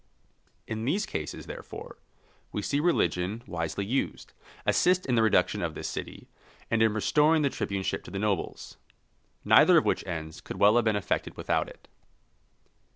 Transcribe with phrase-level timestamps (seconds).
[0.65, 1.99] In these cases, therefore,
[2.51, 4.33] we see religion, wisely used,
[4.65, 6.27] assist in the reduction of this city,
[6.71, 8.77] and in restoring the tribuneship to the nobles;
[9.45, 11.87] neither of which ends could well have been effected without it.